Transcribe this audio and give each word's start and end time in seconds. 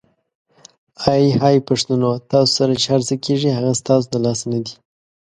آی 1.11 1.25
های 1.41 1.57
پښتنو! 1.67 2.11
تاسو 2.31 2.51
سره 2.57 2.73
چې 2.81 2.85
هرڅه 2.93 3.15
کیږي 3.25 3.49
هغه 3.57 3.73
ستاسو 3.81 4.05
د 4.09 4.15
لاسه 4.25 4.45
ندي؟! 4.51 4.73